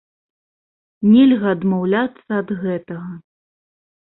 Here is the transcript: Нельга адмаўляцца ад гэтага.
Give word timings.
Нельга 1.11 1.47
адмаўляцца 1.57 2.29
ад 2.41 2.49
гэтага. 2.65 3.11